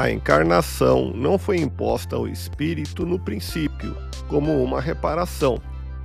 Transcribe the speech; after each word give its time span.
A 0.00 0.10
encarnação 0.10 1.12
não 1.14 1.36
foi 1.36 1.58
imposta 1.58 2.16
ao 2.16 2.26
espírito 2.26 3.04
no 3.04 3.18
princípio, 3.18 3.94
como 4.28 4.64
uma 4.64 4.80
reparação. 4.80 5.60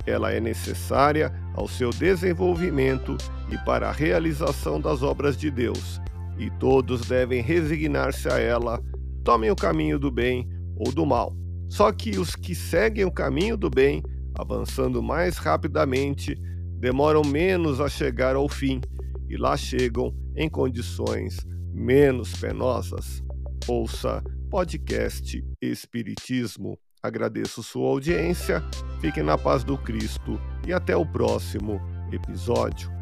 Ela 0.06 0.32
é 0.32 0.38
necessária 0.38 1.32
ao 1.54 1.66
seu 1.66 1.88
desenvolvimento 1.88 3.16
e 3.50 3.56
para 3.64 3.88
a 3.88 3.92
realização 3.92 4.78
das 4.78 5.02
obras 5.02 5.34
de 5.34 5.50
Deus, 5.50 5.98
e 6.36 6.50
todos 6.50 7.08
devem 7.08 7.40
resignar-se 7.40 8.28
a 8.28 8.38
ela, 8.38 8.82
tomem 9.24 9.50
o 9.50 9.56
caminho 9.56 9.98
do 9.98 10.10
bem 10.10 10.46
ou 10.76 10.92
do 10.92 11.06
mal. 11.06 11.34
Só 11.66 11.90
que 11.90 12.18
os 12.18 12.36
que 12.36 12.54
seguem 12.54 13.06
o 13.06 13.10
caminho 13.10 13.56
do 13.56 13.70
bem, 13.70 14.02
avançando 14.38 15.02
mais 15.02 15.38
rapidamente, 15.38 16.38
demoram 16.78 17.22
menos 17.24 17.80
a 17.80 17.88
chegar 17.88 18.36
ao 18.36 18.46
fim 18.46 18.78
e 19.26 19.38
lá 19.38 19.56
chegam 19.56 20.14
em 20.36 20.50
condições 20.50 21.46
menos 21.72 22.38
penosas. 22.38 23.24
Ouça 23.66 24.22
podcast 24.50 25.44
Espiritismo. 25.60 26.78
Agradeço 27.02 27.62
sua 27.62 27.88
audiência, 27.88 28.62
fiquem 29.00 29.22
na 29.22 29.36
paz 29.36 29.64
do 29.64 29.76
Cristo 29.76 30.40
e 30.66 30.72
até 30.72 30.96
o 30.96 31.04
próximo 31.04 31.80
episódio. 32.12 32.95